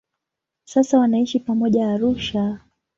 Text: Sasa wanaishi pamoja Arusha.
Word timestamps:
Sasa 0.65 0.99
wanaishi 0.99 1.39
pamoja 1.39 1.91
Arusha. 1.93 2.59